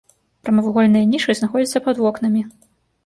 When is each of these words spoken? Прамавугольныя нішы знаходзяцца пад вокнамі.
Прамавугольныя 0.47 1.05
нішы 1.11 1.31
знаходзяцца 1.41 1.85
пад 1.89 2.03
вокнамі. 2.05 2.41